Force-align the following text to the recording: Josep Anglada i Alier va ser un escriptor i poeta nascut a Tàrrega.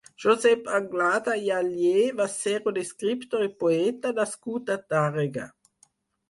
Josep 0.23 0.69
Anglada 0.77 1.35
i 1.47 1.51
Alier 1.57 2.05
va 2.21 2.27
ser 2.35 2.55
un 2.71 2.79
escriptor 2.85 3.45
i 3.49 3.51
poeta 3.65 4.15
nascut 4.21 4.73
a 4.79 4.79
Tàrrega. 4.95 5.47